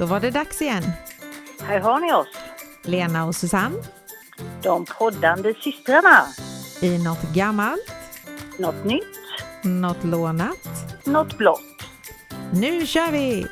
[0.00, 0.82] Då var det dags igen.
[1.60, 2.28] Här har ni oss,
[2.84, 3.76] Lena och Susanne
[4.62, 6.26] de poddande systrarna.
[6.82, 7.92] i något gammalt,
[8.58, 9.04] Något nytt,
[9.64, 10.68] något lånat.
[11.04, 11.60] något blått.
[12.52, 13.46] Nu kör vi!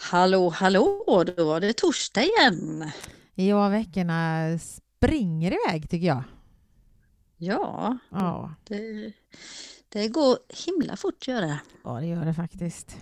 [0.00, 1.04] Hallå, hallå,
[1.36, 2.90] då var det torsdag igen.
[3.34, 6.22] Ja, veckorna springer iväg tycker jag.
[7.36, 9.12] Ja, Ja, det,
[9.88, 11.60] det går himla fort gör det.
[11.84, 12.96] ja det gör det faktiskt.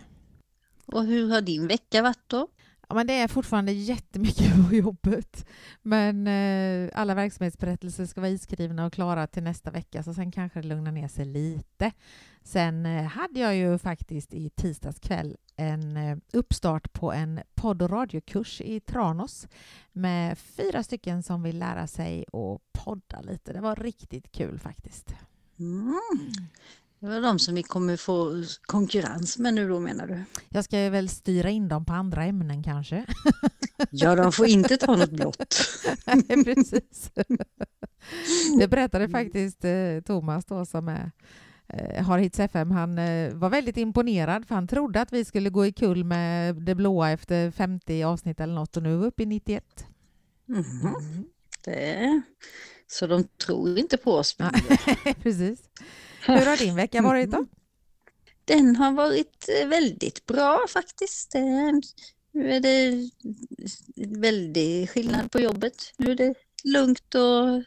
[0.87, 2.49] Och hur har din vecka varit då?
[2.89, 5.47] Ja, men det är fortfarande jättemycket på jobbet.
[5.83, 10.61] Men eh, alla verksamhetsberättelser ska vara iskrivna och klara till nästa vecka, så sen kanske
[10.61, 11.93] det lugnar ner sig lite.
[12.43, 17.83] Sen eh, hade jag ju faktiskt i tisdags kväll en eh, uppstart på en podd
[17.83, 19.49] och radiokurs i Tranås
[19.93, 23.53] med fyra stycken som vill lära sig att podda lite.
[23.53, 25.15] Det var riktigt kul faktiskt.
[25.59, 26.01] Mm.
[27.01, 30.25] Det var de som vi kommer få konkurrens med nu då menar du?
[30.49, 33.07] Jag ska väl styra in dem på andra ämnen kanske.
[33.91, 35.55] Ja, de får inte ta något blått.
[36.07, 37.11] Nej, precis.
[38.59, 41.11] Det berättade faktiskt eh, Thomas då som är,
[41.69, 42.71] eh, har Hits FM.
[42.71, 46.55] Han eh, var väldigt imponerad för han trodde att vi skulle gå i kull med
[46.55, 49.87] det blåa efter 50 avsnitt eller något och nu är vi uppe i 91.
[50.47, 51.25] Mhm.
[51.65, 52.23] Det,
[52.87, 54.37] så de tror inte på oss.
[55.23, 55.61] Precis.
[56.27, 57.47] Hur har din vecka varit då?
[58.45, 61.35] Den har varit eh, väldigt bra faktiskt.
[61.35, 61.43] Eh,
[62.33, 63.11] Nu är det
[64.19, 65.93] väldigt skillnad på jobbet.
[65.97, 67.63] Nu är det lugnt och,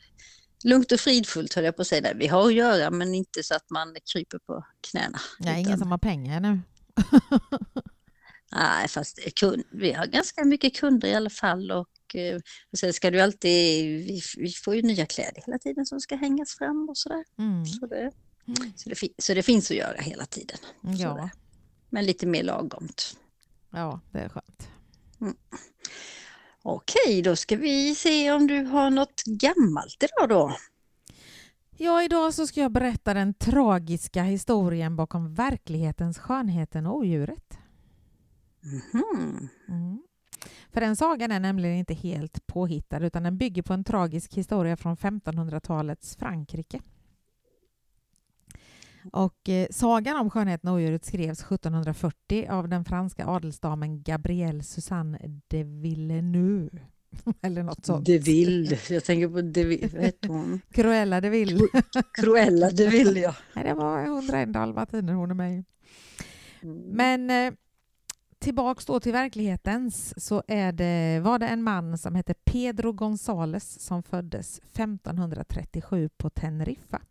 [0.63, 2.13] lugnt och fridfullt höll jag på att säga.
[2.13, 5.19] Vi har att göra men inte så att man kryper på knäna.
[5.39, 6.59] Nej, ingen Utan- som har pengar nu.
[8.51, 12.35] Nej, fast kund, vi har ganska mycket kunder i alla fall och, eh,
[12.71, 16.15] och sen ska du alltid, vi, vi får ju nya kläder hela tiden som ska
[16.15, 17.23] hängas fram och sådär.
[17.39, 17.65] Mm.
[17.65, 18.11] Så det,
[18.57, 18.73] Mm.
[18.75, 20.57] så, det, så det finns att göra hela tiden.
[20.81, 21.29] Ja.
[21.89, 23.17] Men lite mer lagomt.
[23.71, 24.67] ja, det är skönt.
[26.61, 30.55] Okej, då ska vi se om du har något gammalt idag då.
[31.77, 37.57] Ja, idag så ska jag berätta den tragiska historien bakom verklighetens skönheten och odjuret.
[38.63, 39.49] Mhm.
[39.67, 40.01] Mm.
[40.71, 44.77] För den sagan är nämligen inte helt påhittad utan den bygger på en tragisk historia
[44.77, 46.79] från 1500-talets Frankrike.
[49.11, 55.19] Och eh, sagan om skönheten och odjuret skrevs 1740 av den franska adelsdamen Gabrielle Suzanne
[55.47, 56.79] de Villeneuve.
[57.41, 58.05] Eller något sånt.
[58.05, 60.61] De Ville, jag tänker på De Ville, vad hon?
[60.71, 61.67] Cruella de Vil.
[62.13, 63.35] Cruella De Ville ja.
[63.53, 65.63] Nej, det var 101 dalmatiner hon är med i.
[66.91, 67.53] Men eh,
[68.39, 73.79] tillbaks då till verklighetens så är det, var det en man som hette Pedro González
[73.79, 77.01] som föddes 1537 på Teneriffa.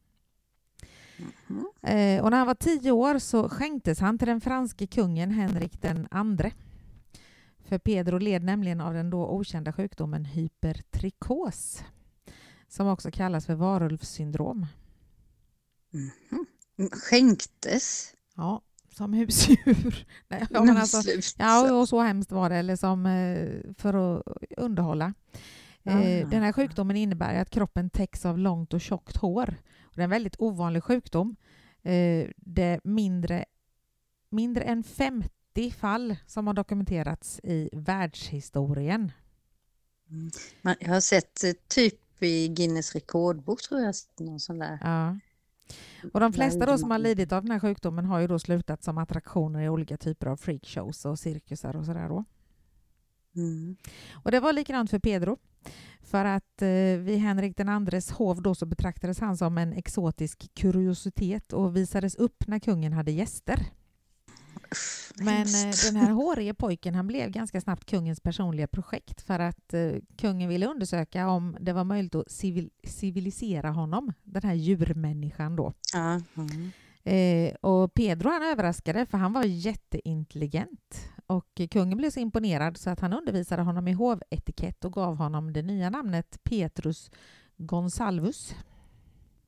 [1.83, 5.83] Eh, och när han var tio år så skänktes han till den franske kungen Henrik
[5.83, 6.53] den andre.
[7.59, 11.83] För Pedro led nämligen av den då okända sjukdomen hypertrikos
[12.69, 14.66] som också kallas för varulvssyndrom.
[15.91, 16.47] Mhm.
[16.93, 18.15] Skänktes?
[18.34, 18.62] Ja,
[18.98, 20.06] som husdjur.
[20.28, 21.03] Nej, men alltså,
[21.38, 24.22] Ja, och så hemskt var det, eller som eh, för att
[24.56, 25.14] underhålla.
[25.84, 25.98] Ah.
[26.31, 29.54] Den här sjukdomen innebär att kroppen täcks av långt och tjockt hår.
[29.94, 31.36] Det är en väldigt ovanlig sjukdom.
[31.82, 33.44] Eh, Det är mindre,
[34.31, 39.12] mindre än 50 fall som har dokumenterats i världshistorien.
[40.62, 44.78] Man, jag har sett typ i Guinness rekordbok tror jag, någon sån där.
[44.82, 45.19] Ja.
[46.12, 48.82] Och de flesta då som har lidit av den här sjukdomen har ju då slutat
[48.82, 52.24] som attraktioner i olika typer av freakshows och cirkusar och sådär då.
[53.36, 53.76] Mm.
[54.12, 55.38] Och det var likadant för Pedro.
[56.00, 60.54] För att eh, vid Henrik den andres hov då så betraktades han som en exotisk
[60.54, 63.66] kuriositet och visades upp när kungen hade gäster.
[65.16, 69.74] Men eh, den här hårige pojken han blev ganska snabbt kungens personliga projekt för att
[69.74, 75.56] eh, kungen ville undersöka om det var möjligt att civil civilisera honom, den här djurmänniskan
[75.56, 75.72] då.
[75.92, 76.70] Ja, mm.
[77.04, 81.10] Eh, och Pedro han överraskade för han var jätteintelligent.
[81.26, 85.53] Och kungen blev så imponerad så att han undervisade honom i hovetikett och gav honom
[85.53, 87.10] det nya namnet Petrus
[87.56, 88.54] Gonsalvus.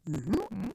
[0.04, 0.72] Mhm.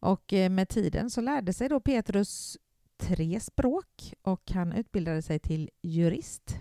[0.00, 2.58] Och eh, med tiden så lärde sig då Petrus
[3.00, 6.58] tre språk och han utbildade sig till jurist.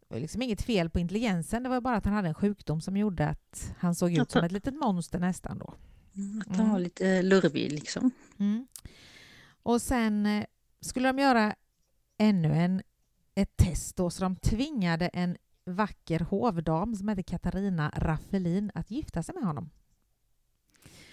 [0.00, 2.80] Det var liksom inget fel på intelligensen, det var bara att han hade en sjukdom
[2.80, 5.74] som gjorde att han såg ut som ett litet monster nästan då.
[6.16, 8.10] Mm, Att han var lite lurvig liksom.
[8.38, 8.66] Mm.
[9.62, 10.44] Och sen eh,
[10.80, 11.54] skulle de göra
[12.18, 12.82] ännu en,
[13.34, 19.22] ett test då, så de tvingade en vacker hovdam som hette Katarina Raffelin att gifta
[19.22, 19.70] sig med honom.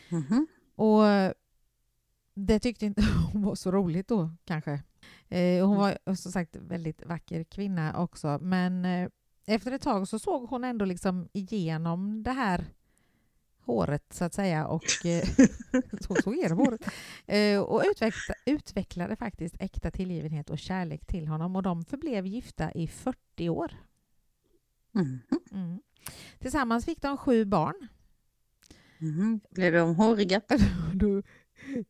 [0.09, 0.47] Mhm.
[0.75, 1.03] Och
[2.33, 3.01] det tyckte inte
[3.33, 4.83] hon var så roligt då kanske.
[5.29, 9.09] Eh, hon var som sagt väldigt vacker kvinna också men eh,
[9.45, 12.65] efter ett tag så såg hon ändå liksom igenom det här
[13.65, 15.23] håret så att säga och eh,
[16.01, 16.87] så såg igenom håret
[17.25, 22.71] eh, och utvecklade, utvecklade faktiskt äkta tillgivenhet och kärlek till honom och de förblev gifta
[22.71, 23.71] i 40 år.
[24.95, 25.19] Mm.
[25.51, 25.81] Mm.
[26.39, 27.87] Tillsammans fick de sju barn.
[29.01, 29.39] Mm.
[29.49, 30.41] Blev de håriga?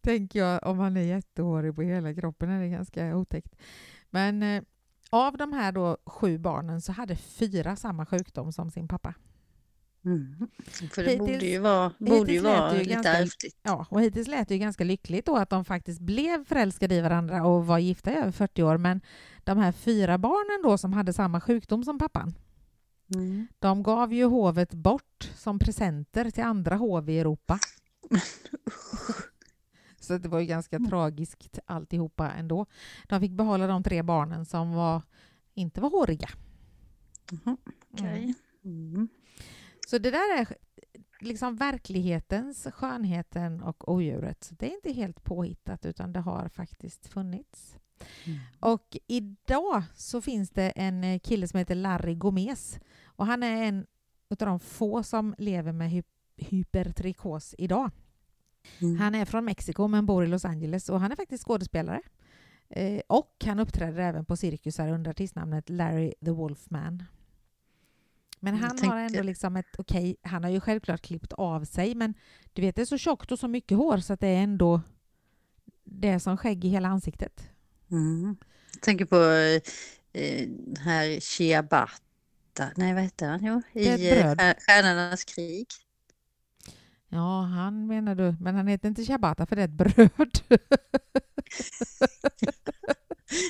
[0.01, 3.55] Tänker jag om han är jättehårig på hela kroppen är det ganska otäckt.
[4.09, 4.63] Men eh,
[5.09, 9.13] av de här då sju barnen så hade fyra samma sjukdom som sin pappa.
[10.05, 10.47] Mm.
[10.93, 13.57] För det Hittills- borde ju vara, borde ju vara ju lite ganska- ärftligt.
[13.63, 17.01] Ja, och hittills lät det ju ganska lyckligt då att de faktiskt blev förälskade i
[17.01, 18.77] varandra och var gifta i över 40 år.
[18.77, 19.01] Men
[19.43, 22.33] de här fyra barnen då som hade samma sjukdom som pappan,
[23.15, 23.47] Mm.
[23.59, 27.59] de gav ju hovet bort som presenter till andra hov i Europa.
[30.01, 32.65] Så det var ju ganska tragiskt alltihopa ändå.
[33.07, 35.01] De fick behålla de tre barnen som var,
[35.53, 36.29] inte var håriga.
[37.31, 37.57] Mhm.
[37.93, 38.33] Okej.
[38.63, 39.07] Mm.
[39.87, 40.47] Så det där är
[41.19, 44.51] liksom verklighetens, skönheten och odjuret.
[44.59, 47.77] Det är inte helt påhittat utan det har faktiskt funnits.
[48.25, 48.39] Mm.
[48.59, 53.63] Och idag så finns det en eh, kille som heter Larry Gomez och han är
[53.63, 53.85] en
[54.29, 56.03] av de få som lever med hy-
[56.37, 57.91] hypertrikos idag.
[58.81, 58.99] Mm.
[58.99, 62.01] Han är från Mexiko men bor i Los Angeles och han är faktiskt skådespelare.
[62.69, 67.03] Eh, och han uppträder även på cirkusar under artistnamnet Larry the Wolfman.
[68.39, 72.13] Men han har ändå liksom ett okej, han har ju självklart klippt av sig men
[72.53, 74.81] du vet det är så tjockt och så mycket hår så att det är ändå
[75.83, 77.49] det är som skägg i hela ansiktet.
[77.91, 78.35] Mm.
[78.73, 79.15] Jag tänker på
[80.19, 83.45] eh, den här Ciabatta, nej vad heter han?
[83.45, 85.67] Jo, i eh, Stjärnornas krig.
[87.13, 90.09] Ja, han menar du, men han heter inte ciabatta för det är ett bröd.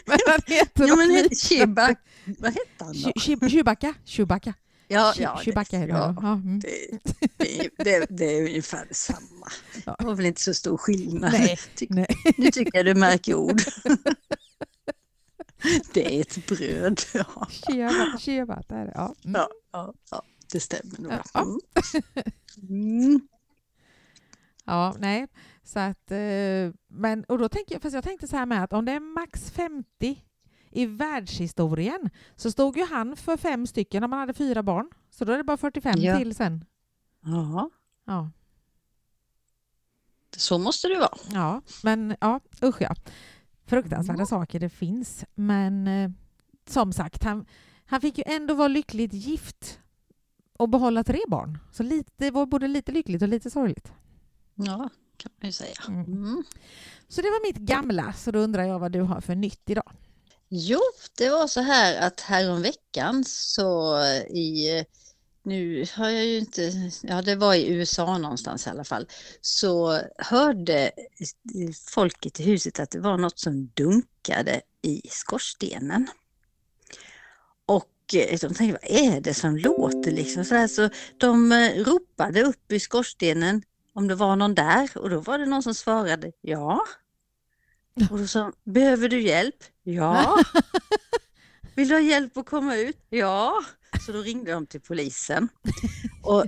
[0.06, 1.36] men han heter något men liknande.
[1.36, 3.12] Ciabatta, vad hette han då?
[3.50, 3.94] Chewbacca.
[4.06, 4.54] Chewbacca.
[4.88, 6.16] Ja, ja, det- Chewbacca heter ja, det.
[6.22, 6.60] Ja, mm.
[6.60, 7.00] det,
[7.38, 9.48] det, det, det är ungefär detsamma.
[9.86, 9.96] Ja.
[10.00, 11.32] Det var väl inte så stor skillnad.
[11.32, 12.08] Nej, Ty- nej.
[12.38, 13.62] Nu tycker jag du märker ord.
[15.94, 17.02] Det är ett bröd.
[17.14, 17.48] Ja,
[18.72, 18.92] är det.
[18.96, 19.16] Ja.
[19.26, 19.42] Mm.
[19.42, 21.12] ja, ja, ja det stämmer nog.
[21.34, 21.46] Ja.
[22.70, 23.22] Mm.
[24.66, 25.28] Ja, nej.
[25.64, 28.74] Så att, eh, men, och då tänker jag, fast jag tänkte så här med att
[28.74, 30.24] om det är max 50
[30.70, 34.90] i världshistorien så stod ju han för fem stycken om man hade fyra barn.
[35.10, 36.18] Så då är det bara 45 Ja.
[36.18, 36.66] till sen.
[37.26, 37.70] Ja,
[38.06, 38.30] Ja.
[40.38, 41.18] så måste det vara.
[41.32, 42.96] Ja, men ja, usch ja.
[43.66, 44.26] Fruktansvärda Mm.
[44.26, 45.26] saker det finns.
[45.36, 46.12] Men eh,
[46.68, 47.46] som sagt, han,
[47.86, 49.80] han fick ju ändå vara lyckligt gift
[50.58, 51.58] och behålla tre barn.
[51.72, 53.94] Så lite, det var både lite lyckligt och lite sorgligt.
[54.56, 55.76] Ja, kan man ju säga.
[55.88, 56.04] Mm.
[56.04, 56.44] Mm.
[57.08, 59.92] Så det var mitt gamla, så då undrar jag vad du har för nytt idag.
[60.50, 60.80] Jo,
[61.18, 63.98] det var så här att häromveckan så
[64.30, 64.86] i,
[65.44, 69.08] nu har jag ju inte, ja det var i USA någonstans i alla fall,
[69.42, 70.92] så hörde
[71.90, 76.08] folket i huset att det var något som dunkade i skorstenen.
[77.66, 80.68] Och eh, de tänkte, vad är det som låter liksom så här?
[80.68, 85.40] Så de eh, ropade upp i skorstenen om det var någon där och då var
[85.40, 86.82] det någon som svarade ja.
[88.10, 89.56] Och då sa behöver du hjälp?
[89.84, 90.44] Ja.
[91.76, 92.98] Vill du ha hjälp att komma ut?
[93.10, 93.64] Ja.
[94.06, 95.50] Så då ringde de till polisen.
[96.24, 96.46] Och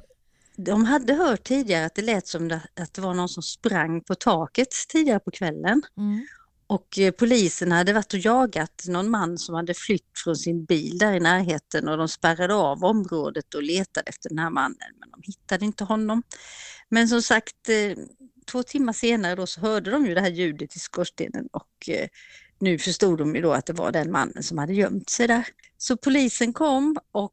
[0.55, 4.15] de hade hört tidigare att det lät som att det var någon som sprang på
[4.15, 5.81] taket tidigare på kvällen.
[5.97, 6.27] Mm.
[6.67, 10.97] Och eh, polisen hade varit och jagat någon man som hade flytt från sin bil
[10.97, 15.09] där i närheten och de spärrade av området och letade efter den här mannen men
[15.11, 16.23] de hittade inte honom.
[16.89, 17.97] Men som sagt, eh,
[18.51, 22.07] två timmar senare då så hörde de ju det här ljudet i skorstenen och eh,
[22.59, 25.47] nu förstod de ju då att det var den mannen som hade gömt sig där.
[25.77, 27.31] Så polisen kom och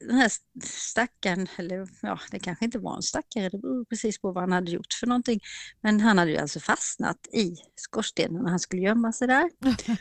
[0.00, 0.32] den här
[0.64, 4.52] stackaren, eller ja, det kanske inte var en stackare, det beror precis på vad han
[4.52, 5.40] hade gjort för någonting.
[5.80, 9.50] Men han hade ju alltså fastnat i skorstenen när han skulle gömma sig där.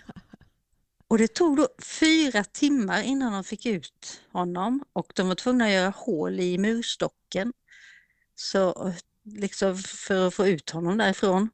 [1.10, 1.68] Och det tog då
[2.00, 6.58] fyra timmar innan de fick ut honom och de var tvungna att göra hål i
[6.58, 7.54] murstocken
[8.36, 11.50] så, liksom för att få ut honom därifrån.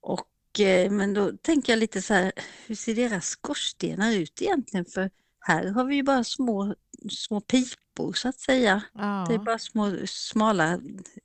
[0.00, 2.32] Och, eh, men då tänker jag lite så här,
[2.66, 4.84] hur ser deras skorstenar ut egentligen?
[4.84, 5.10] För
[5.46, 6.74] här har vi ju bara små,
[7.10, 8.82] små pipor så att säga.
[8.94, 9.24] Ja.
[9.28, 10.80] Det är bara små smala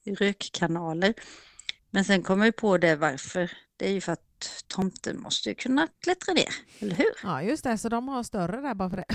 [0.05, 1.13] rökkanaler.
[1.89, 3.51] Men sen kommer jag på det varför.
[3.77, 6.49] Det är ju för att tomten måste ju kunna klättra ner,
[6.79, 7.11] eller hur?
[7.23, 7.77] ja, just det.
[7.77, 9.05] Så de har större där bara för det.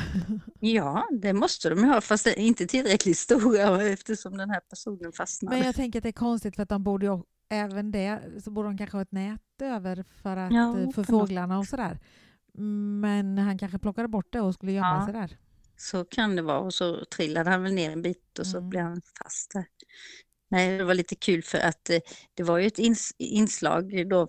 [0.61, 5.57] Ja, det måste de ju ha, fast inte tillräckligt stora eftersom den här personen fastnade.
[5.57, 8.51] Men jag tänker att det är konstigt för att de borde ju även det så
[8.51, 11.99] borde de kanske ha ett nät över för, att, Ja, eh, för fåglarna och sådär.
[13.01, 15.05] Men han kanske plockade bort det och skulle gömma Ja.
[15.05, 15.39] sig där.
[15.77, 18.71] Så kan det vara och så trillade han väl ner en bit och så Mm.
[18.71, 19.65] blev han fast där.
[20.49, 21.99] Nej, det var lite kul för att eh,
[22.35, 24.29] det var ju ett ins inslag då,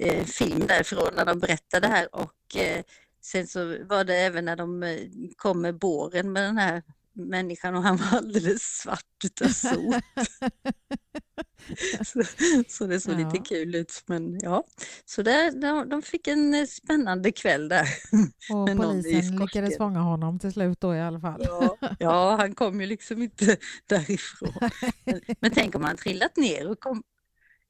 [0.00, 2.82] eh, film därifrån när de berättade det här och eh,
[3.20, 4.98] sen så var det även när de
[5.36, 9.94] kom med båren med den här människan och han var alldeles svart utav sot.
[12.04, 12.22] så,
[12.68, 13.18] så det såg Ja.
[13.18, 14.02] lite kul ut.
[14.06, 14.64] Men ja,
[15.04, 17.88] så där, de, de fick en eh, spännande kväll där.
[18.52, 21.42] Och polisen lyckades fånga honom till slut då i alla fall.
[21.44, 24.70] Ja, ja, han kom ju liksom inte därifrån.
[25.04, 27.02] Men, men tänk om han trillat ner och kom,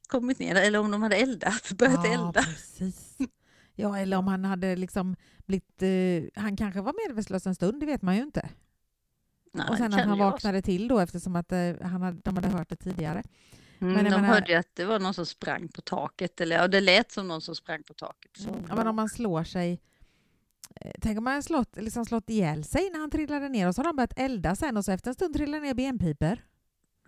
[0.07, 2.43] kommit ner, eller om de hade eldat, börjat ja, elda.
[2.43, 3.17] precis.
[3.75, 5.81] Ja, eller om han hade liksom blivit...
[5.81, 8.49] Eh, han kanske var medvetslös en stund, det vet man ju inte.
[9.55, 12.47] Nej, och sen att han vaknade till då eftersom att eh, han hade, de hade
[12.47, 13.23] hört det tidigare.
[13.79, 16.55] Mm, men de menar- hörde ju att det var någon som sprang på taket, eller
[16.55, 18.31] ja, det lät som någon som sprang på taket.
[18.37, 19.81] Så, Ja, men om man slår sig...
[20.81, 23.79] eh, Tänk om man slått, liksom slått ihjäl sig när han trillade ner och så
[23.81, 26.37] har de börjat elda sen och så efter en stund trillar ner benpipor.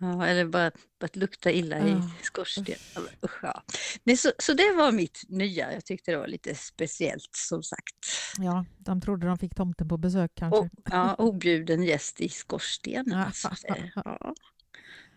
[0.00, 2.78] Ja, eller bara börjat lukta illa i Ja, skorstenen.
[3.24, 3.62] Usch, ja.
[4.04, 8.06] Nej, så, så det var mitt nya, jag tyckte det var lite speciellt som sagt.
[8.38, 10.58] Ja, de trodde de fick tomten på besök kanske.
[10.58, 13.18] Och, ja, objuden gäst i skorstenen.
[13.18, 13.24] Ja.
[13.24, 13.50] Alltså,
[13.94, 14.34] ja.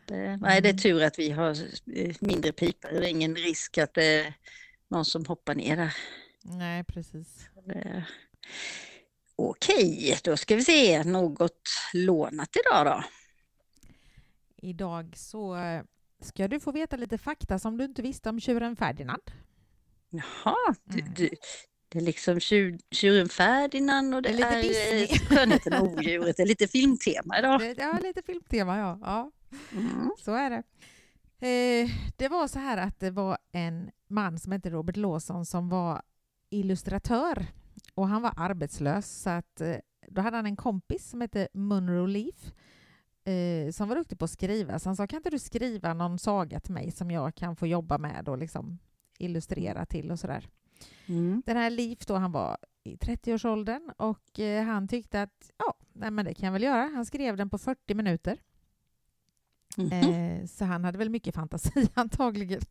[0.05, 0.77] det, nej, det är Mm.
[0.77, 1.49] tur att vi har
[1.95, 2.89] eh, mindre pipor.
[2.89, 4.33] Det är ingen risk att det är
[4.89, 5.95] någon som hoppar ner där.
[6.43, 7.27] Nej, precis.
[7.65, 8.05] Det-
[9.35, 11.61] Okej, då ska vi se något
[11.93, 13.03] lånat idag då.
[14.61, 15.83] Idag så eh,
[16.21, 19.21] ska du få veta lite fakta som du inte visste om tjuren Ferdinand.
[20.09, 21.13] Jaha, du, Mm.
[21.13, 21.29] du,
[21.89, 25.87] det är liksom tjur, tjuren Ferdinand och det, Det är lite är, eh, skönheten och
[25.87, 26.37] odjuret.
[26.37, 27.75] Det är lite filmtema idag.
[27.77, 28.99] Ja, lite filmtema, ja.
[29.01, 29.31] ja.
[29.71, 30.11] Mm.
[30.17, 30.63] Så är det.
[31.47, 35.69] Eh, det var så här att det var en man som hette Robert Lawson som
[35.69, 36.01] var
[36.49, 37.45] illustratör
[37.95, 39.75] och han var arbetslös så att eh,
[40.07, 42.53] då hade han en kompis som hette Munro Leaf
[43.23, 46.19] eh, som var duktig på att skriva så han sa kan inte du skriva någon
[46.19, 48.79] saga till mig som jag kan få jobba med och liksom
[49.17, 50.49] illustrera till och sådär.
[51.05, 51.43] Mm.
[51.45, 56.11] Den här Leaf då, han var i 30-årsåldern och eh, han tyckte att ja, nej,
[56.11, 56.91] men det kan jag väl göra.
[56.93, 58.37] Han skrev den på 40 minuter.
[59.77, 59.91] Mhm.
[59.91, 62.61] Eh, så han hade väl mycket fantasi antagligen.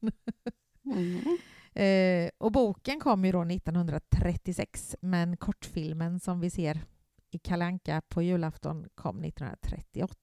[0.85, 1.39] Mm.
[1.75, 6.81] Eh, och boken kom ju då 1936 men kortfilmen som vi ser
[7.31, 10.15] i Kalanka på julafton kom 1938.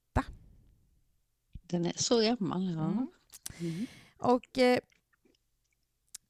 [1.69, 2.85] Den är så gammal, ja.
[2.85, 3.07] Mm.
[3.59, 3.85] Mm.
[4.17, 4.79] Och eh,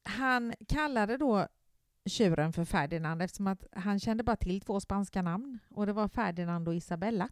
[0.04, 1.48] han kallade då
[2.06, 6.08] tjuren för Ferdinand eftersom att han kände bara till två spanska namn och det var
[6.08, 7.30] Ferdinand och Isabella.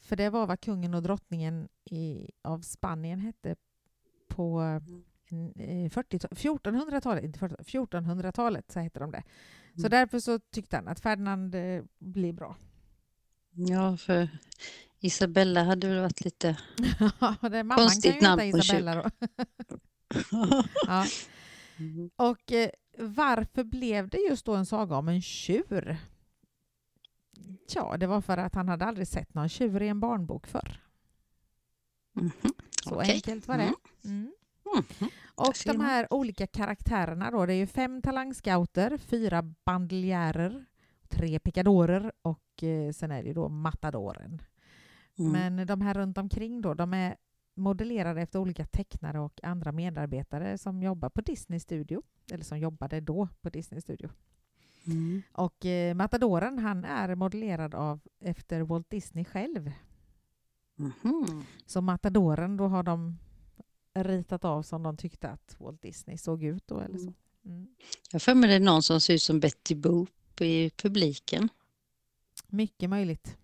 [0.00, 3.56] För det var vad kungen och drottningen i, av Spanien hette
[4.28, 9.22] på eh, 40 1400-talet, inte 40 1400-talet så hette de det.
[9.74, 9.90] Så Mm.
[9.90, 12.56] därför så tyckte han att Ferdinand eh, blir bra.
[13.52, 14.28] Ja, för
[15.00, 16.56] Isabella hade väl varit lite...
[17.40, 19.10] det är mamman Konstigt kan ju namn heta på en Isabella då.
[20.86, 21.06] ja.
[21.78, 22.10] Mm.
[22.16, 25.96] Och eh, varför blev det just då en saga om en tjur?
[27.74, 30.80] Ja, det var för att han hade aldrig sett någon tjur i en barnbok förr.
[32.12, 32.32] Mhm.
[32.84, 33.14] Så Okej.
[33.14, 33.62] enkelt var det.
[33.62, 33.74] Mm.
[34.04, 34.84] Mm.
[34.98, 35.10] Mhm.
[35.34, 35.86] Och de man.
[35.86, 40.64] här olika karaktärerna då, det är ju fem talangscouter, fyra bandeljärer,
[41.08, 44.42] tre picadorer och eh, sen är det ju då matadoren.
[45.20, 45.32] Mm.
[45.32, 47.16] Men de här runt omkring då, de är
[47.54, 53.00] modellerade efter olika tecknare och andra medarbetare som jobbar på Disney Studio, eller som jobbade
[53.00, 54.10] då på Disney Studio.
[54.86, 55.22] Mm.
[55.32, 59.72] Och eh, Matadoren, han är modellerad av efter Walt Disney själv.
[60.76, 61.44] Mhm.
[61.66, 63.18] Så Matadoren, då har de
[63.94, 67.12] ritat av som de tyckte att Walt Disney såg ut då eller så.
[67.44, 67.68] Mm.
[68.10, 71.48] Jag har för mig det är någon som ser ut som Betty Boop i publiken.
[72.48, 73.36] Mycket möjligt.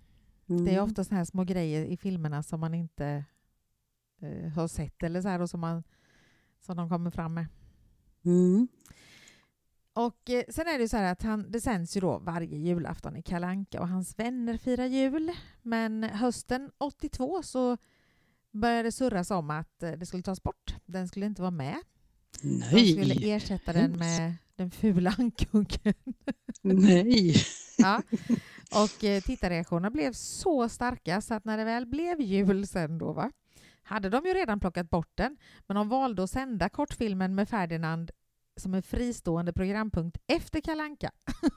[0.49, 0.65] Mm.
[0.65, 3.25] Det är ofta såna här små grejer i filmerna som man inte
[4.21, 5.83] eh, har sett eller så här och som, man,
[6.61, 7.47] som de kommer fram med.
[8.25, 8.69] Mm.
[9.93, 13.17] Och eh, sen är det så här att han, det sänds ju då varje julafton
[13.17, 15.33] i Kalanka och hans vänner firar jul.
[15.62, 17.76] Men hösten 82 så
[18.53, 20.75] började det surras om att eh, det skulle tas bort.
[20.87, 21.76] Den skulle inte vara med.
[22.43, 25.95] De skulle Nej, ersätta den med den fula ankungen.
[26.62, 27.35] nej.
[27.79, 28.03] Ja.
[28.75, 33.13] Och eh, tittarreaktionerna blev så starka så att när det väl blev jul sen då
[33.13, 33.33] va,
[33.83, 38.11] hade de ju redan plockat bort den, men de valde att sända kortfilmen med Ferdinand
[38.57, 41.11] som en fristående programpunkt efter Kalanka.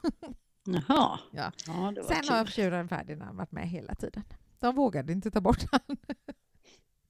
[0.63, 1.20] Jaha.
[1.32, 1.51] Ja.
[1.68, 2.30] ja Sen kul.
[2.30, 4.24] har tjuren Ferdinand varit med hela tiden.
[4.60, 5.98] De vågade inte ta bort han.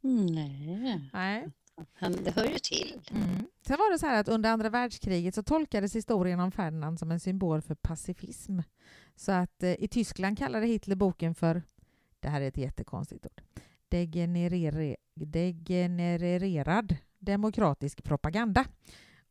[0.02, 1.10] Nej.
[1.14, 1.50] Nej.
[1.94, 3.02] Han, det hör ju till.
[3.12, 3.48] Mm.
[3.68, 7.12] Sen var det så här att under andra världskriget så tolkades historien om Ferdinand som
[7.12, 8.60] en symbol för pacifism.
[9.20, 11.62] Så att eh, i Tyskland kallade Hitler boken för,
[12.20, 13.42] det här är ett jättekonstigt ord,
[13.90, 18.66] degenerere, degenererad demokratisk propaganda.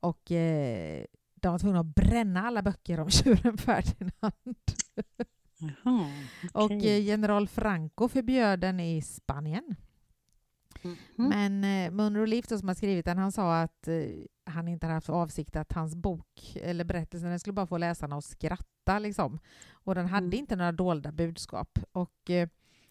[0.00, 1.04] Och eh,
[1.34, 4.56] de var tvungna att bränna alla böcker om tjuren Ferdinand.
[5.58, 6.10] Jaha,
[6.52, 6.98] Och okej.
[6.98, 9.74] eh, general Franco förbjöd den i Spanien.
[10.82, 10.96] Mhm.
[11.16, 14.04] Men eh, Munro då, som har skrivit den, han sa att eh,
[14.48, 17.78] han inte hade haft för avsikt att hans bok eller berättelsen den skulle bara få
[17.78, 18.98] läsarna att skratta.
[18.98, 19.38] Liksom.
[19.70, 20.38] Och den hade Mm.
[20.38, 21.78] inte några dolda budskap.
[21.92, 22.48] Och eh,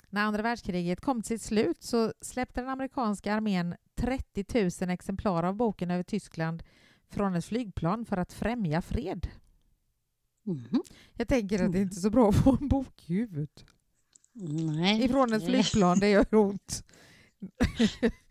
[0.09, 5.43] när andra världskriget kom till sitt slut så släppte den amerikanska armén 30 000 exemplar
[5.43, 6.63] av boken över Tyskland
[7.09, 9.27] från ett flygplan för att främja fred.
[10.43, 10.81] Mhm.
[11.13, 11.81] Jag tänker att det Mm.
[11.81, 13.65] inte är så bra att få en bok i huvudet.
[14.33, 16.83] Nej, Ifrån ett flygplan, det gör ont.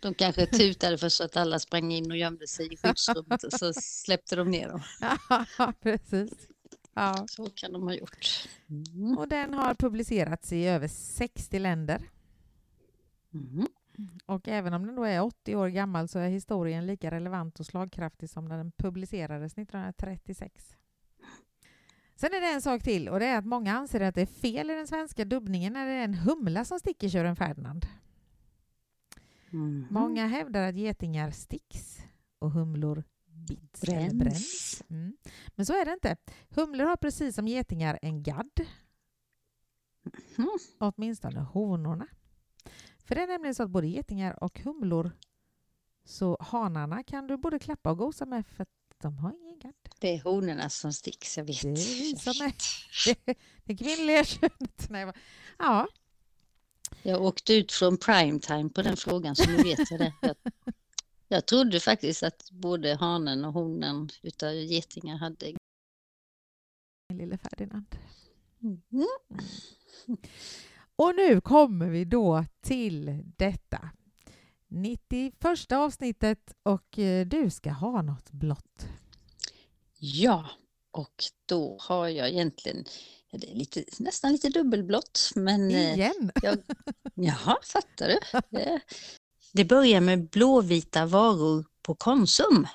[0.00, 3.52] De kanske tutade för så att alla sprang in och gömde sig i skyddsrummet och
[3.52, 4.82] så släppte de ner dem.
[5.58, 6.48] Ja, precis.
[6.94, 7.24] Ja.
[7.28, 8.48] Så kan de ha gjort.
[8.70, 9.18] Mm.
[9.18, 12.10] Och den har publicerats i över 60 länder.
[13.30, 13.68] Mhm.
[14.26, 17.66] Och även om den då är 80 år gammal så är historien lika relevant och
[17.66, 20.76] slagkraftig som när den publicerades 1936.
[22.16, 24.26] Sen är det en sak till och det är att många anser att det är
[24.26, 27.86] fel i den svenska dubbningen när det är en humla som sticker tjuren Ferdinand.
[29.50, 29.86] Mhm.
[29.90, 31.98] Många hävdar att getingar sticks
[32.38, 34.14] och humlor bits eller Bränns.
[34.18, 34.82] bränns.
[34.90, 35.16] Mm.
[35.54, 36.16] Men så är det inte.
[36.48, 38.60] Humlor har precis som getingar en gadd.
[40.36, 40.48] Mhm.
[40.78, 42.06] Åtminstone honorna.
[42.98, 45.10] För det är nämligen så att både getingar och humlor
[46.04, 49.74] så hanarna kan du både klappa och gosa med för att de har ingen gadd.
[50.00, 51.62] Det är honorna som sticks, jag vet.
[51.62, 53.36] Det är vi som är- vet.
[53.64, 54.86] Det kvinnliga könet.
[54.90, 55.12] Nej,
[55.58, 55.86] ja,
[57.06, 60.12] Jag åkte ut från primetime på den frågan så nu vet jag det.
[60.20, 60.36] Jag,
[61.28, 65.54] jag trodde faktiskt att både hanen och honen utav getingar hade...
[67.12, 67.96] lille Ferdinand.
[68.58, 69.06] Mhm.
[70.96, 73.90] Och nu kommer vi då till detta.
[74.68, 78.88] 91 avsnittet och eh, du ska ha något blått.
[79.98, 80.50] Ja,
[80.90, 82.84] och då har jag egentligen
[83.36, 85.30] det är lite, nästan lite dubbelblått.
[85.34, 86.30] Men eh, Igen!
[87.14, 88.18] jaha, fattar du?
[88.50, 88.80] Det,
[89.52, 92.66] det börjar med blåvita varor på Konsum.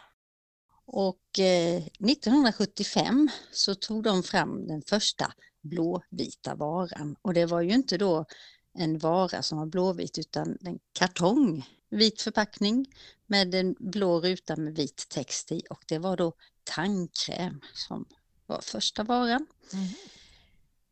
[0.85, 7.15] Och eh, 1975 så tog de fram den första blåvita varan.
[7.21, 8.25] Och det var ju inte då
[8.73, 12.85] en vara som var blåvit utan en kartong, vit förpackning
[13.27, 18.05] med en blå ruta med vit text i och det var då tandkräm som
[18.45, 19.47] var första varan.
[19.73, 19.93] Mhm.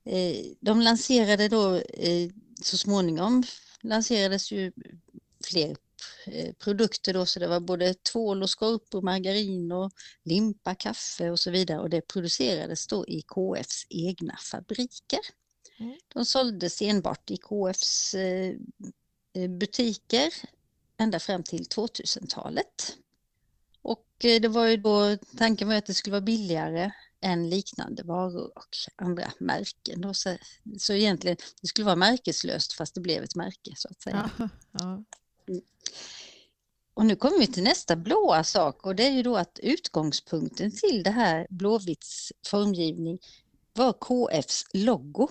[0.09, 2.29] Eh, De lanserade då eh,
[2.63, 3.43] så småningom
[3.81, 4.71] lanserades ju
[5.43, 5.77] fler
[6.25, 9.91] eh, produkter då så det var både tvål och skorpor, margarin och
[10.23, 15.19] limpa, kaffe och så vidare och det producerades då i KFs egna fabriker.
[15.79, 15.97] Mm.
[16.13, 18.15] De såldes enbart i KFs
[19.59, 20.33] butiker
[20.97, 22.97] ända fram till 2000-talet.
[23.81, 28.51] Och det var ju då, tanken var att det skulle vara billigare än liknande varor
[28.55, 30.15] och andra märken.
[30.15, 30.37] Så,
[30.77, 34.29] så egentligen, det skulle vara märkeslöst fast det blev ett märke så att säga.
[34.37, 35.03] Ja, ja.
[36.93, 40.71] Och nu kommer vi till nästa blåa sak och det är ju då att utgångspunkten
[40.71, 43.19] till det här Blåvitts formgivning
[43.73, 45.27] var KFs logo.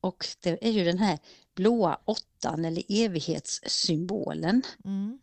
[0.00, 1.18] Och det är ju den här
[1.54, 4.62] blåa åttan eller evighetssymbolen.
[4.84, 5.18] Mm.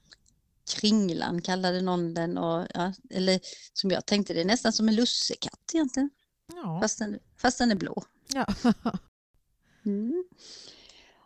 [0.73, 3.39] Kringlan kallade någon den och ja, eller
[3.73, 6.09] som jag tänkte det är nästan som en lussekatt egentligen
[6.55, 6.79] ja.
[6.81, 8.03] fast den, fast den är blå.
[8.33, 8.45] ja.
[9.85, 10.23] Mm.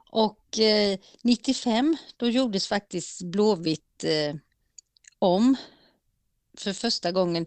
[0.09, 4.35] Och eh, 95 då gjordes faktiskt Blåvitt eh,
[5.19, 5.55] om
[6.57, 7.45] för första gången.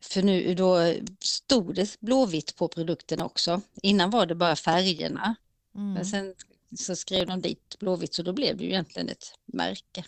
[0.00, 3.60] För nu då stod det Blåvitt på produkten också.
[3.82, 5.36] Innan var det bara färgerna.
[5.74, 5.92] Mm.
[5.92, 6.34] Men sen
[6.78, 10.04] så skrev de dit Blåvitt så då blev det ju egentligen ett märke.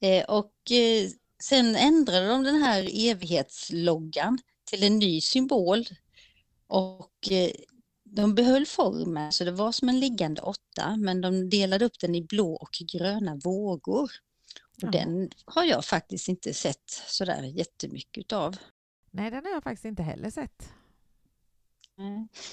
[0.00, 1.10] Eh, och eh,
[1.42, 5.84] sen ändrade de den här evighetsloggan till en ny symbol.
[6.66, 7.50] Och eh,
[8.04, 12.14] de behöll formen så det var som en liggande åtta men de delade upp den
[12.14, 14.10] i blå och gröna vågor.
[14.76, 14.90] Och Ja.
[14.90, 18.56] den har jag faktiskt inte sett sådär jättemycket utav.
[19.10, 20.68] Nej, den har jag faktiskt inte heller sett.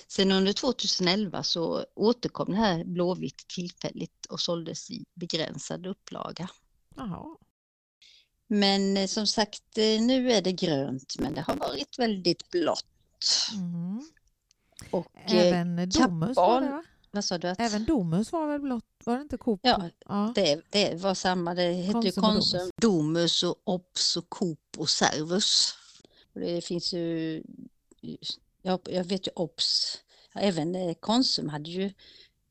[0.08, 6.50] Sen under 2011 så återkom det här Blåvitt tillfälligt och såldes i begränsad upplaga.
[6.96, 7.38] Jaha.
[8.48, 12.86] Men eh, som sagt, eh, nu är det grönt men det har varit väldigt blått.
[13.54, 14.02] Mm.
[14.92, 16.84] Och eh, Även Domus var det, va?
[17.12, 17.48] vad sa du?
[17.48, 19.60] Att, Även Domus var väl blått Var det inte Coop?
[19.64, 20.32] Ja, ja.
[20.36, 24.90] Det, det var samma, det hette ju Konsum Konsum, Domus och Ops och Coop och
[24.90, 25.74] Servus.
[26.34, 27.44] Och det finns ju,
[28.62, 29.98] jag, jag vet ju Ops,
[30.34, 31.94] ja, även eh, Konsum hade ju,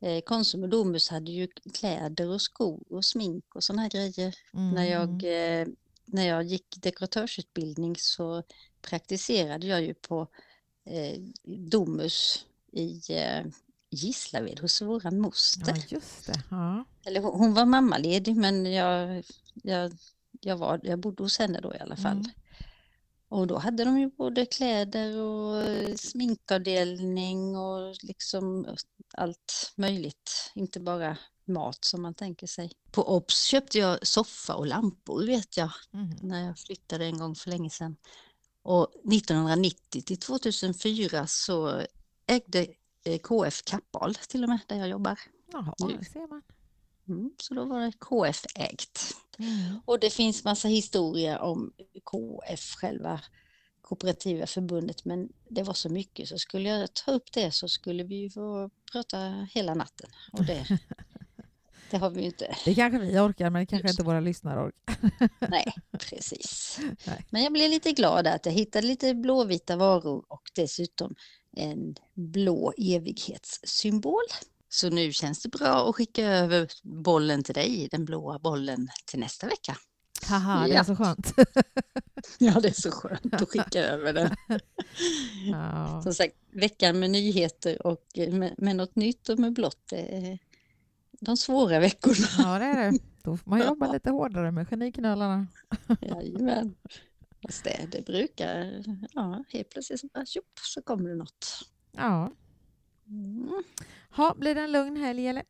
[0.03, 4.35] eh, Konsum och Domus hade ju kläder och skor och smink och sådana här grejer.
[4.55, 4.75] Mm.
[4.75, 5.67] När, jag, eh,
[6.05, 8.43] när jag gick dekoratörsutbildning så
[8.83, 10.29] praktiserade jag ju på
[10.85, 13.47] eh, Domus i eh,
[13.91, 15.75] Gislaved hos våran moster.
[15.77, 16.43] Ja, just det.
[16.51, 16.85] Ja.
[17.05, 19.93] Eller hon, hon var mammaledig men jag, jag,
[20.41, 22.13] jag, var, jag bodde hos henne då i alla fall.
[22.13, 22.31] Mm.
[23.33, 28.77] Och då hade de ju både kläder och eh, sminkavdelning och liksom
[29.15, 30.53] allt möjligt.
[30.55, 32.73] Inte bara mat som man tänker sig.
[32.91, 36.17] På Obs köpte jag soffa och lampor vet jag Mhm.
[36.23, 37.97] när jag flyttade en gång för länge sedan.
[38.63, 41.83] Och 1990 till 2004 så
[42.27, 42.67] ägde
[43.05, 45.19] eh, KF Kappahl till och med där jag jobbar.
[45.53, 46.43] Jaha, det ser man.
[47.13, 49.17] Mm, så då var det KF-ägt.
[49.39, 49.81] Mm.
[49.85, 51.73] Och det finns massa historia om
[52.05, 53.21] KF, själva
[53.81, 58.05] kooperativa förbundet, men det var så mycket så skulle jag ta upp det så skulle
[58.05, 60.11] vi få prata hela natten.
[60.33, 60.67] Och det,
[61.91, 62.57] det har vi ju inte.
[62.65, 65.11] Det kanske vi orkar, men det kanske Just inte våra lyssnare orkar.
[65.51, 66.79] Nej, precis.
[67.07, 67.27] Nej.
[67.31, 71.15] Men jag blev lite glad att jag hittade lite blåvita varor och dessutom
[71.57, 74.23] en blå evighetssymbol.
[74.75, 79.21] Så nu känns det bra att skicka över bollen till dig, den blåa bollen, till
[79.21, 79.77] nästa vecka.
[80.27, 81.35] Haha, det är så skönt.
[82.39, 84.37] Ja, det är så skönt att skicka över den.
[85.51, 86.03] Ja.
[86.03, 89.93] Som sagt, veckan med nyheter och med, med något nytt och med blått.
[91.21, 92.27] De svåra veckorna.
[92.39, 92.99] ja, det är det.
[93.23, 95.47] Då får man jobba lite hårdare med geniknölarna.
[96.01, 96.75] Jajamän.
[97.43, 101.69] Fast det, det brukar, ja, helt plötsligt så, bara, tjopp, så kommer det något.
[101.93, 102.33] Ja.
[103.13, 103.63] Mm.
[104.11, 105.43] Ha, blir det en lugn helg eller?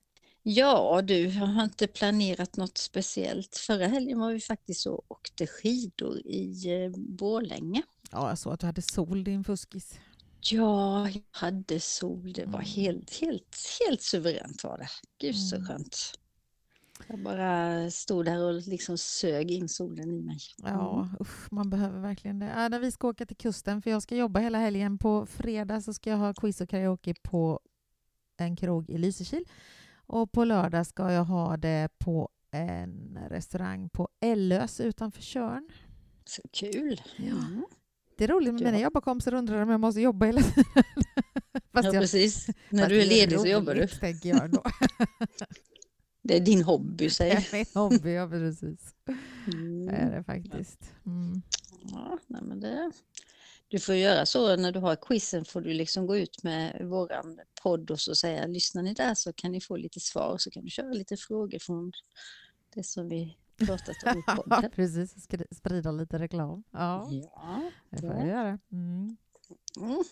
[0.43, 3.57] Ja, du, jag har inte planerat något speciellt.
[3.57, 7.83] Förra helgen var vi faktiskt och åkte skidor i eh, Borlänge.
[8.13, 9.99] Ja, jag såg att du hade sol, din fuskis.
[10.51, 12.33] Ja, jag hade sol.
[12.33, 12.65] Det var Mm.
[12.71, 13.57] helt, helt,
[13.89, 14.89] helt suveränt var det.
[15.21, 15.69] Gud så Mm.
[15.69, 16.13] skönt.
[17.09, 20.39] Jag bara stod där och liksom sög in solen i mig.
[20.57, 22.53] Ja, usch, man behöver verkligen det.
[22.57, 24.99] Ja, när vi ska åka till kusten, för jag ska jobba hela helgen.
[24.99, 27.61] På fredag så ska jag ha quiz och karaoke på
[28.37, 29.45] en krog i Lysekil.
[29.95, 35.69] Och på lördag ska jag ha det på en restaurang på Ellös utanför Tjörn.
[36.25, 37.01] Så kul.
[37.17, 37.25] Ja.
[37.25, 37.65] Mm.
[38.19, 38.67] Det är roligt med Ja.
[38.67, 40.65] mina jobbarkompisar undrar om jag måste jobba hela tiden.
[41.73, 42.47] Fast Ja, jag- precis.
[42.71, 43.87] När fast du är ledig så jobbar du.
[43.89, 44.63] tänker jag då.
[46.23, 48.95] Det är din hobby, säger är min hobby, ja precis.
[49.53, 49.87] mm.
[49.87, 50.93] Det är det faktiskt.
[51.07, 51.43] Mm.
[51.93, 52.93] Ja, nej, men det...
[53.69, 57.41] Du får göra så när du har quizen får du liksom gå ut med våran
[57.63, 60.65] podd och så säga lyssnar ni där så kan ni få lite svar så kan
[60.65, 61.93] du köra lite frågor från
[62.75, 64.71] det som vi pratat om i podden.
[64.71, 65.29] precis.
[65.51, 66.65] Sprida lite reklam.
[66.71, 68.59] Ja, Ja, det får jag göra.
[68.73, 69.17] Mm.
[69.77, 70.05] Mm.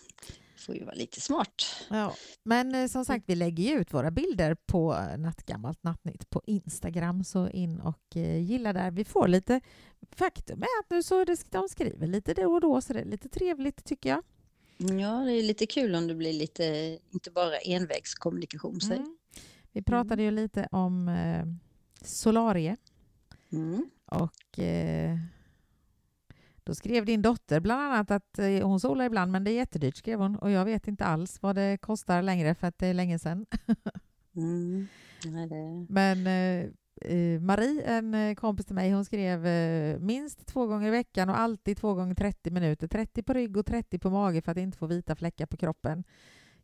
[0.57, 1.85] får ju vara lite smart.
[1.89, 2.15] Ja.
[2.43, 6.41] Men eh, som sagt, vi lägger ju ut våra bilder på eh, Nattgammalt Nattnytt på
[6.45, 8.91] Instagram, så in och eh, gilla där.
[8.91, 9.61] Vi får lite...
[10.15, 13.05] Faktum är att nu så det, de skriver lite då och då, så det är
[13.05, 14.23] lite trevligt tycker jag.
[14.77, 18.79] Ja, det är lite kul om det blir lite, inte bara envägskommunikation.
[18.85, 19.17] Mm.
[19.71, 21.45] Vi pratade ju lite om eh,
[22.07, 22.77] Solarie
[23.51, 23.89] Mm.
[24.05, 25.17] och eh,
[26.71, 29.97] då skrev din dotter bland annat att eh, hon solar ibland men det är jättedyrt
[29.97, 32.93] skrev hon och jag vet inte alls vad det kostar längre för att det är
[32.93, 33.45] länge sedan.
[34.35, 34.87] Mm.
[35.25, 35.85] Nej, det...
[35.89, 36.69] Men eh,
[37.11, 41.29] eh, Marie, en eh, kompis till mig, hon skrev eh, minst två gånger i veckan
[41.29, 42.87] och alltid två gånger 30 minuter.
[42.87, 46.03] 30 på rygg och 30 på mage för att inte få vita fläckar på kroppen.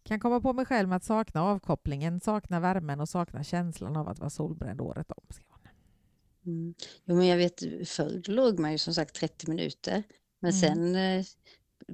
[0.04, 4.10] Kan komma på mig själv med att sakna avkopplingen, sakna värmen och sakna känslan av
[4.10, 5.24] att vara solbränd året om.
[6.48, 6.74] Mm.
[7.06, 10.04] Jo, men jag vet, förr låg man ju som sagt 30 minuter.
[10.40, 10.62] Men Mm.
[10.62, 11.26] sen eh,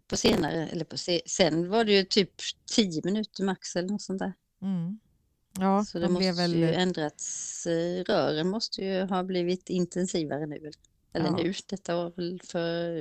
[0.07, 2.31] på senare, eller på se, sen var det ju typ
[2.75, 4.33] 10 minuter max eller något sånt där.
[4.61, 4.99] Mm.
[5.59, 6.55] Ja, Så det de måste väl...
[6.55, 7.67] ju ändrats.
[7.67, 10.71] eh, Rören måste ju ha blivit intensivare nu.
[11.13, 11.35] Eller Ja.
[11.37, 12.97] nu, detta var väl för,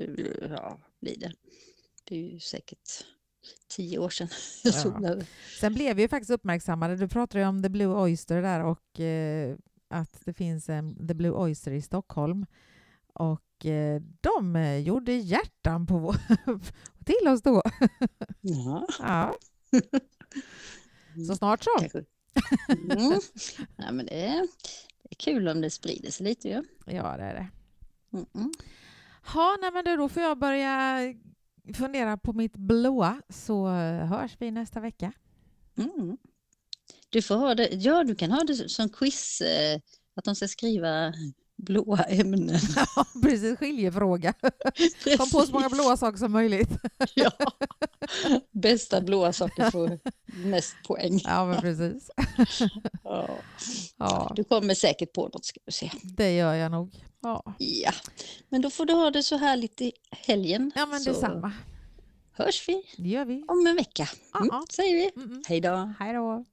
[0.50, 1.32] ja, blir det.
[2.04, 3.04] Det är ju säkert
[3.68, 4.28] tio år sedan
[4.64, 4.78] jag Ja.
[4.78, 5.26] solade.
[5.60, 6.96] Sen blev vi ju faktiskt uppmärksammade.
[6.96, 9.56] Du pratade ju om The Blue Oyster där och eh,
[9.92, 12.46] att det finns en The Blue Oyster i Stockholm.
[13.12, 16.16] Och eh, de eh, gjorde hjärtan på vår,
[17.04, 17.62] till oss då.
[18.40, 19.34] Ja, Ja.
[21.26, 21.86] Så snart så.
[22.68, 23.20] Mm.
[23.76, 24.40] Ja, men det är,
[25.02, 26.62] det är kul om det sprider sig lite ju.
[26.86, 27.48] Ja, det är det.
[28.12, 28.52] Mm -mm.
[29.24, 30.98] Ha, nej, men du, då får jag börja
[31.74, 35.12] fundera på mitt blåa så eh, hörs vi nästa vecka.
[35.76, 36.16] Mm.
[37.12, 39.80] Du får ha det, ja du kan ha det som quiz, eh,
[40.16, 41.12] att de ska skriva
[41.56, 42.58] blåa ämnen.
[42.76, 44.32] Ja, precis, skiljefråga.
[45.18, 46.68] Kom på så många blåa saker som möjligt.
[47.14, 47.30] Ja.
[48.50, 49.98] Bästa blåa saker får
[50.44, 51.20] mest poäng.
[51.24, 52.10] Ja, men precis.
[53.04, 53.28] Ja.
[53.96, 55.90] Ja, Du kommer säkert på något ska du se.
[56.02, 56.94] det gör jag nog.
[57.22, 57.92] Ja, Ja,
[58.48, 60.72] men då får du ha det så härligt i helgen.
[60.74, 61.52] ja men så detsamma.
[62.32, 63.44] hörs vi Det gör vi.
[63.48, 64.08] om en vecka.
[64.40, 65.10] Mm, säger vi.
[65.22, 65.42] Mm -mm.
[65.48, 65.92] Hej då.
[65.98, 66.44] Hej då.